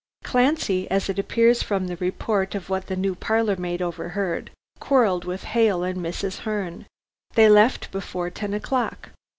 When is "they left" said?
7.35-7.91